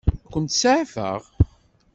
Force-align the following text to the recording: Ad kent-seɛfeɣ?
Ad 0.25 0.29
kent-seɛfeɣ? 0.31 1.21